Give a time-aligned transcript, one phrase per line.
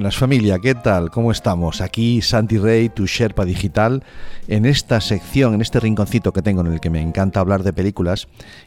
[0.00, 1.10] Buenas familia, ¿qué tal?
[1.10, 1.82] ¿Cómo estamos?
[1.82, 4.02] Aquí Santi Rey, tu Sherpa Digital,
[4.48, 7.74] en esta sección, en este rinconcito que tengo en el que me encanta hablar de
[7.74, 8.26] películas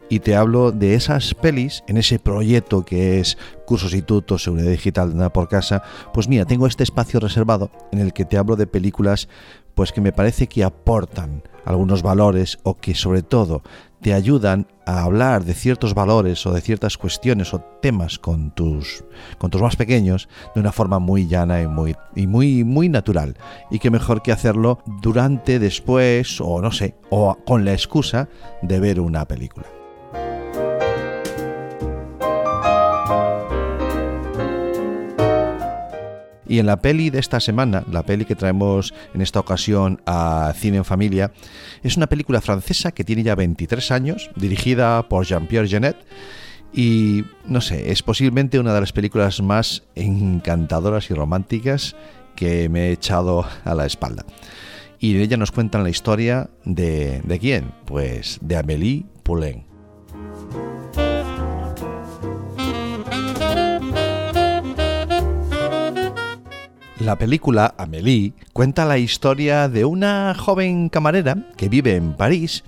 [0.09, 4.69] y te hablo de esas pelis en ese proyecto que es Cursos y Tutos, Seguridad
[4.69, 5.81] Digital, nada por casa.
[6.13, 9.27] Pues mira, tengo este espacio reservado en el que te hablo de películas
[9.75, 13.61] pues que me parece que aportan algunos valores o que sobre todo
[14.01, 19.05] te ayudan a hablar de ciertos valores o de ciertas cuestiones o temas con tus,
[19.37, 23.37] con tus más pequeños de una forma muy llana y muy, y muy, muy natural.
[23.71, 28.27] Y que mejor que hacerlo durante, después o no sé, o con la excusa
[28.61, 29.67] de ver una película.
[36.53, 40.53] Y en la peli de esta semana, la peli que traemos en esta ocasión a
[40.55, 41.31] Cine en Familia,
[41.81, 45.97] es una película francesa que tiene ya 23 años, dirigida por Jean-Pierre Genet.
[46.71, 51.95] Y no sé, es posiblemente una de las películas más encantadoras y románticas
[52.35, 54.23] que me he echado a la espalda.
[54.99, 57.71] Y en ella nos cuentan la historia de, ¿de quién?
[57.85, 59.72] Pues de Amélie Poulain.
[67.03, 72.63] La película Amélie cuenta la historia de una joven camarera que vive en París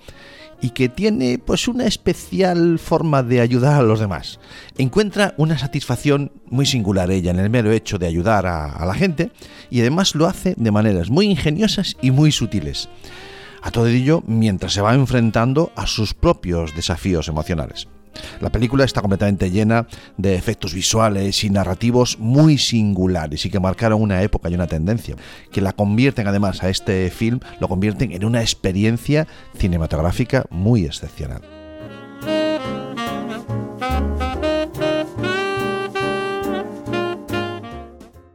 [0.61, 4.41] y que tiene pues una especial forma de ayudar a los demás.
[4.77, 8.93] Encuentra una satisfacción muy singular ella en el mero hecho de ayudar a, a la
[8.93, 9.31] gente
[9.69, 12.89] y además lo hace de maneras muy ingeniosas y muy sutiles.
[13.65, 17.87] A todo ello mientras se va enfrentando a sus propios desafíos emocionales.
[18.39, 24.03] La película está completamente llena de efectos visuales y narrativos muy singulares y que marcaron
[24.03, 25.15] una época y una tendencia,
[25.51, 29.25] que la convierten además a este film, lo convierten en una experiencia
[29.57, 31.41] cinematográfica muy excepcional.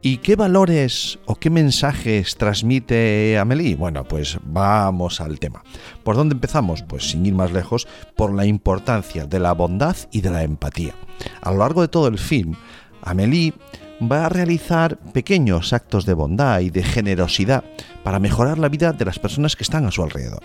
[0.03, 3.75] ¿Y qué valores o qué mensajes transmite Amélie?
[3.75, 5.61] Bueno, pues vamos al tema.
[6.03, 6.81] ¿Por dónde empezamos?
[6.81, 10.95] Pues sin ir más lejos, por la importancia de la bondad y de la empatía.
[11.43, 12.55] A lo largo de todo el film,
[13.03, 13.53] Amélie
[14.01, 17.63] va a realizar pequeños actos de bondad y de generosidad
[18.03, 20.41] para mejorar la vida de las personas que están a su alrededor.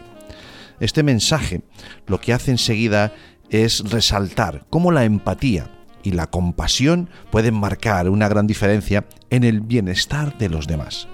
[0.81, 1.63] Este mensaje
[2.07, 3.15] lo que hace enseguida
[3.49, 5.71] es resaltar cómo la empatía
[6.07, 11.09] y la compasión pueden marcar una gran diferencia en el bienestar de los demás.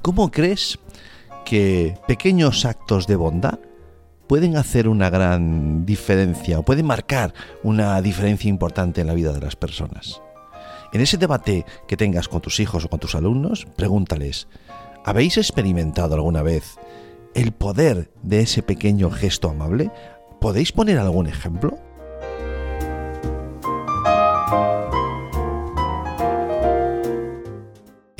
[0.00, 0.78] ¿Cómo crees
[1.44, 3.58] que pequeños actos de bondad
[4.28, 9.40] pueden hacer una gran diferencia o pueden marcar una diferencia importante en la vida de
[9.40, 10.22] las personas?
[10.92, 14.46] En ese debate que tengas con tus hijos o con tus alumnos, pregúntales,
[15.04, 16.76] ¿habéis experimentado alguna vez
[17.34, 19.90] el poder de ese pequeño gesto amable?
[20.40, 21.76] ¿Podéis poner algún ejemplo?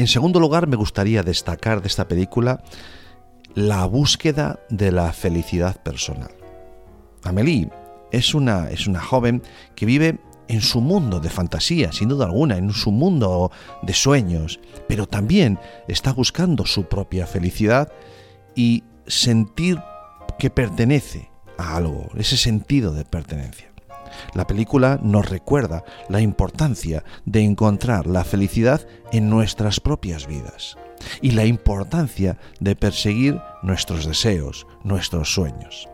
[0.04, 2.62] En segundo lugar, me gustaría destacar de esta película
[3.54, 6.30] la búsqueda de la felicidad personal.
[7.22, 7.70] Amélie
[8.12, 9.42] es una, es una joven
[9.74, 13.50] que vive en su mundo de fantasía, sin duda alguna, en su mundo
[13.80, 17.90] de sueños, pero también está buscando su propia felicidad
[18.54, 19.80] y sentir
[20.38, 23.73] que pertenece a algo, ese sentido de pertenencia.
[24.34, 30.76] La película nos recuerda la importancia de encontrar la felicidad en nuestras propias vidas
[31.20, 35.88] y la importancia de perseguir nuestros deseos, nuestros sueños.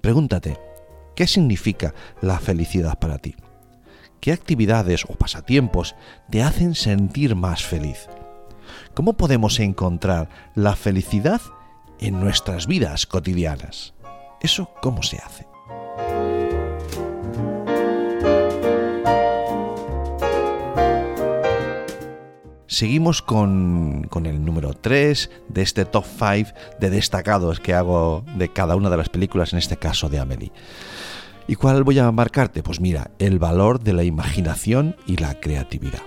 [0.00, 0.58] Pregúntate,
[1.14, 3.36] ¿qué significa la felicidad para ti?
[4.20, 5.94] ¿Qué actividades o pasatiempos
[6.30, 8.08] te hacen sentir más feliz?
[8.94, 11.40] ¿Cómo podemos encontrar la felicidad
[12.00, 13.94] en nuestras vidas cotidianas?
[14.40, 15.46] ¿Eso cómo se hace?
[22.80, 26.50] Seguimos con, el número 3 de este top 5
[26.80, 30.50] de destacados que hago de cada una de las películas, en este caso de Amelie.
[31.46, 32.62] ¿Y cuál voy a marcarte?
[32.62, 36.00] Pues mira, el valor de la imaginación y la creatividad.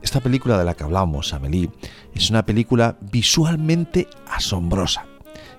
[0.00, 1.70] Esta película de la que hablamos, Amelie,
[2.14, 5.06] es una película visualmente asombrosa,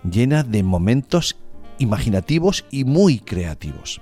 [0.09, 1.35] llena de momentos
[1.79, 3.99] imaginativos y muy creativos.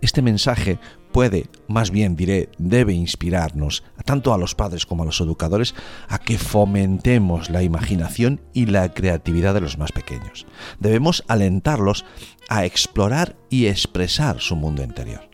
[0.00, 0.78] Este mensaje
[1.16, 5.74] puede, más bien diré, debe inspirarnos, tanto a los padres como a los educadores,
[6.10, 10.46] a que fomentemos la imaginación y la creatividad de los más pequeños.
[10.78, 12.04] Debemos alentarlos
[12.50, 15.30] a explorar y expresar su mundo interior.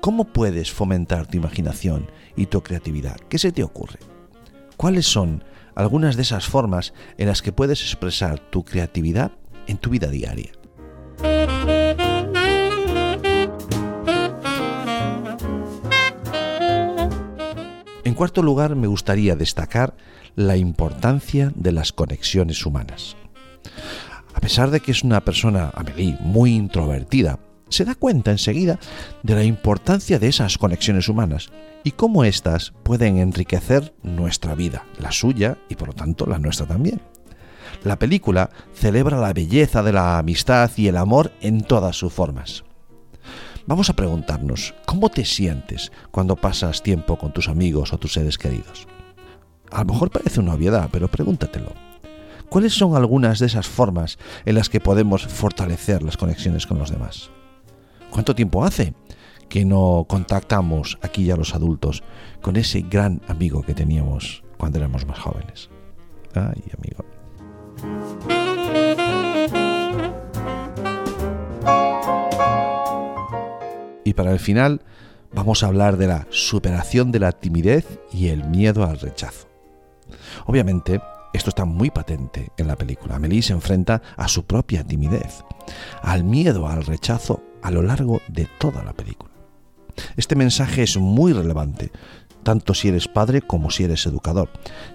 [0.00, 3.20] ¿Cómo puedes fomentar tu imaginación y tu creatividad?
[3.28, 3.98] ¿Qué se te ocurre?
[4.78, 5.44] ¿Cuáles son
[5.74, 9.32] algunas de esas formas en las que puedes expresar tu creatividad
[9.66, 10.52] en tu vida diaria?
[18.14, 19.96] En cuarto lugar, me gustaría destacar
[20.36, 23.16] la importancia de las conexiones humanas.
[24.32, 28.78] A pesar de que es una persona, Amelie, muy introvertida, se da cuenta enseguida
[29.24, 31.50] de la importancia de esas conexiones humanas
[31.82, 36.66] y cómo éstas pueden enriquecer nuestra vida, la suya y por lo tanto la nuestra
[36.66, 37.00] también.
[37.82, 42.62] La película celebra la belleza de la amistad y el amor en todas sus formas.
[43.66, 48.36] Vamos a preguntarnos, ¿cómo te sientes cuando pasas tiempo con tus amigos o tus seres
[48.36, 48.86] queridos?
[49.70, 51.72] A lo mejor parece una obviedad, pero pregúntatelo.
[52.50, 56.90] ¿Cuáles son algunas de esas formas en las que podemos fortalecer las conexiones con los
[56.90, 57.30] demás?
[58.10, 58.92] ¿Cuánto tiempo hace
[59.48, 62.02] que no contactamos aquí ya los adultos
[62.42, 65.70] con ese gran amigo que teníamos cuando éramos más jóvenes?
[66.34, 68.43] Ay, amigo.
[74.04, 74.82] Y para el final
[75.32, 79.48] vamos a hablar de la superación de la timidez y el miedo al rechazo.
[80.46, 81.00] Obviamente,
[81.32, 83.16] esto está muy patente en la película.
[83.16, 85.42] Amelie se enfrenta a su propia timidez,
[86.02, 89.32] al miedo al rechazo a lo largo de toda la película.
[90.16, 91.90] Este mensaje es muy relevante,
[92.44, 94.50] tanto si eres padre como si eres educador,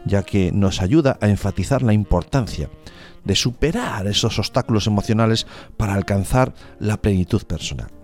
[0.05, 2.69] ya que nos ayuda a enfatizar la importancia
[3.25, 5.45] de superar esos obstáculos emocionales
[5.75, 7.98] para alcanzar la plenitud personal.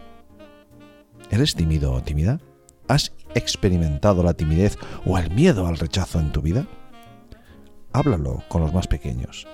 [1.30, 2.40] ¿Eres tímido o tímida?
[2.88, 6.68] ¿Has experimentado la timidez o el miedo al rechazo en tu vida?
[7.94, 9.48] Háblalo con los más pequeños.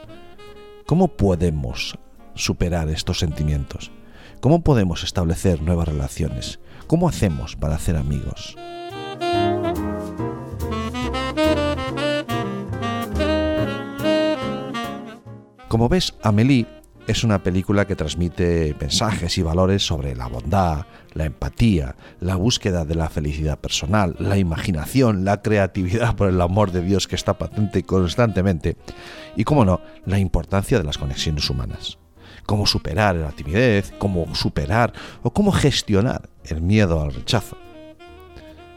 [0.85, 1.97] ¿Cómo podemos
[2.35, 3.91] superar estos sentimientos?
[4.41, 6.59] ¿Cómo podemos establecer nuevas relaciones?
[6.88, 8.56] ¿Cómo hacemos para hacer amigos?
[15.69, 16.80] Como ves, Amélie
[17.11, 22.85] es una película que transmite mensajes y valores sobre la bondad, la empatía, la búsqueda
[22.85, 27.37] de la felicidad personal, la imaginación, la creatividad por el amor de Dios que está
[27.37, 28.77] patente constantemente
[29.35, 31.97] y, como no, la importancia de las conexiones humanas.
[32.45, 37.57] Cómo superar la timidez, cómo superar o cómo gestionar el miedo al rechazo.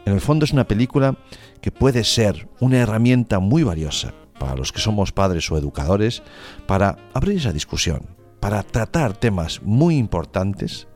[0.07, 1.17] En el fondo es una película
[1.61, 6.23] que puede ser una herramienta muy valiosa para los que somos padres o educadores
[6.67, 10.87] para abrir esa discusión, para tratar temas muy importantes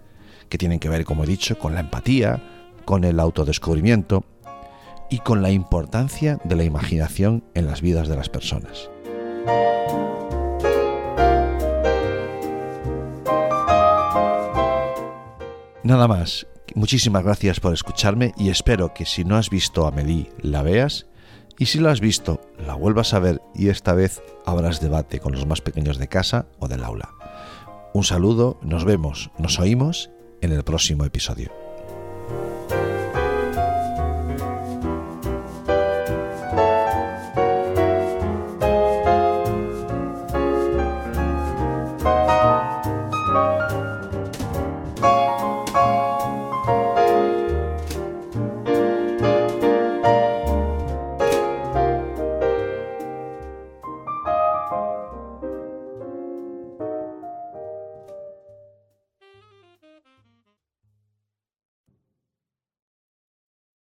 [0.50, 2.42] que tienen que ver, como he dicho, con la empatía,
[2.84, 4.22] con el autodescubrimiento
[5.08, 8.90] y con la importancia de la imaginación en las vidas de las personas.
[15.82, 16.46] Nada más.
[16.74, 21.06] Muchísimas gracias por escucharme y espero que si no has visto a Amelie la veas
[21.58, 25.32] y si lo has visto la vuelvas a ver y esta vez habrás debate con
[25.32, 27.08] los más pequeños de casa o del aula.
[27.94, 31.67] Un saludo, nos vemos, nos oímos en el próximo episodio.